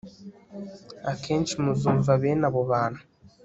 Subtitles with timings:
[1.11, 3.01] Akenshi muzumva bene abo bantu